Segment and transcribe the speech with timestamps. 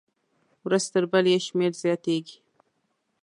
[0.65, 2.37] ورځ تر بلې یې شمېر زیاتېږي.